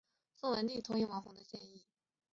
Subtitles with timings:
[0.33, 1.83] 宋文帝都同意王弘的建议。